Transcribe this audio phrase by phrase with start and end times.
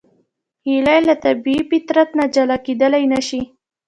[0.67, 3.41] هیلۍ له طبیعي فطرت نه جلا کېدلی نشي